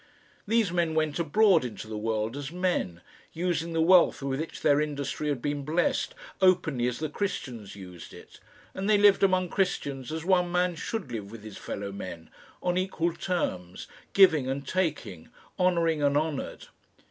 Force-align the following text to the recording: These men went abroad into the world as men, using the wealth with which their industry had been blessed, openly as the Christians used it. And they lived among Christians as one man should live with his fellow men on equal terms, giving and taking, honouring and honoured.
These 0.47 0.71
men 0.71 0.95
went 0.95 1.19
abroad 1.19 1.63
into 1.63 1.87
the 1.87 1.95
world 1.95 2.35
as 2.35 2.51
men, 2.51 3.01
using 3.33 3.71
the 3.73 3.81
wealth 3.83 4.23
with 4.23 4.39
which 4.39 4.61
their 4.61 4.81
industry 4.81 5.29
had 5.29 5.43
been 5.43 5.63
blessed, 5.63 6.15
openly 6.41 6.87
as 6.87 6.97
the 6.97 7.07
Christians 7.07 7.75
used 7.75 8.11
it. 8.11 8.39
And 8.73 8.89
they 8.89 8.97
lived 8.97 9.21
among 9.21 9.49
Christians 9.49 10.11
as 10.11 10.25
one 10.25 10.51
man 10.51 10.73
should 10.73 11.11
live 11.11 11.29
with 11.29 11.43
his 11.43 11.57
fellow 11.57 11.91
men 11.91 12.31
on 12.63 12.79
equal 12.79 13.13
terms, 13.13 13.85
giving 14.13 14.49
and 14.49 14.67
taking, 14.67 15.29
honouring 15.59 16.01
and 16.01 16.17
honoured. 16.17 16.65